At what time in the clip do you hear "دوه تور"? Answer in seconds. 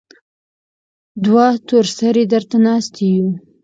1.25-1.85